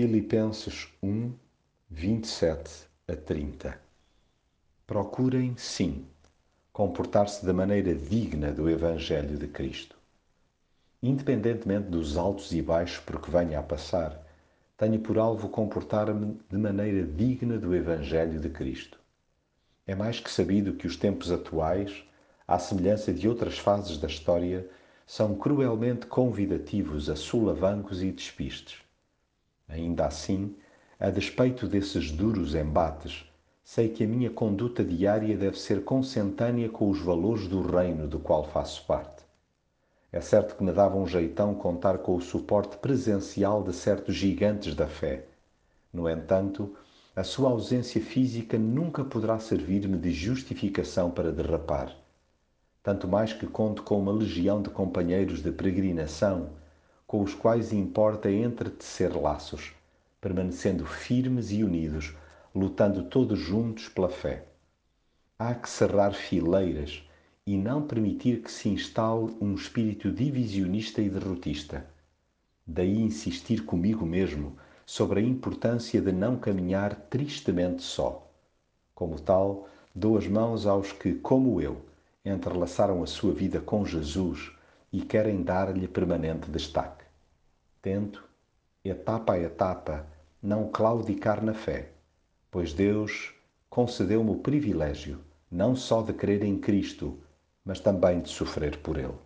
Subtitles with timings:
[0.00, 1.32] Filipenses 1,
[1.90, 3.80] 27 a 30
[4.86, 6.06] Procurem, sim,
[6.72, 9.96] comportar-se da maneira digna do Evangelho de Cristo.
[11.02, 14.24] Independentemente dos altos e baixos por que venha a passar,
[14.76, 19.00] tenho por alvo comportar-me de maneira digna do Evangelho de Cristo.
[19.84, 22.04] É mais que sabido que os tempos atuais,
[22.46, 24.64] à semelhança de outras fases da história,
[25.04, 28.86] são cruelmente convidativos a sulavancos e despistes.
[29.68, 30.56] Ainda assim,
[30.98, 33.24] a despeito desses duros embates,
[33.62, 38.18] sei que a minha conduta diária deve ser consentânea com os valores do reino do
[38.18, 39.24] qual faço parte.
[40.10, 44.74] É certo que me dava um jeitão contar com o suporte presencial de certos gigantes
[44.74, 45.26] da fé.
[45.92, 46.74] No entanto,
[47.14, 51.94] a sua ausência física nunca poderá servir-me de justificação para derrapar.
[52.82, 56.50] Tanto mais que conto com uma legião de companheiros de peregrinação,
[57.08, 59.72] com os quais importa entretecer laços,
[60.20, 62.14] permanecendo firmes e unidos
[62.54, 64.44] lutando todos juntos pela fé.
[65.38, 67.02] Há que cerrar fileiras
[67.46, 71.86] e não permitir que se instale um espírito divisionista e derrotista.
[72.66, 78.30] Daí insistir comigo mesmo sobre a importância de não caminhar tristemente só.
[78.94, 81.80] Como tal, dou as mãos aos que, como eu,
[82.22, 84.57] entrelaçaram a sua vida com Jesus
[84.92, 87.04] e querem dar-lhe permanente destaque.
[87.82, 88.24] Tento,
[88.84, 90.06] etapa a etapa,
[90.42, 91.92] não claudicar na fé
[92.50, 93.34] pois Deus
[93.68, 97.18] concedeu-me o privilégio não só de crer em Cristo,
[97.64, 99.16] mas também de sofrer por Ele.